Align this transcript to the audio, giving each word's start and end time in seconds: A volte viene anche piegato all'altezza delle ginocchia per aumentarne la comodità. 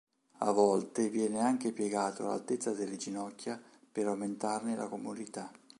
A 0.39 0.51
volte 0.51 1.09
viene 1.11 1.41
anche 1.41 1.71
piegato 1.73 2.23
all'altezza 2.23 2.71
delle 2.73 2.97
ginocchia 2.97 3.61
per 3.91 4.07
aumentarne 4.07 4.75
la 4.75 4.87
comodità. 4.87 5.51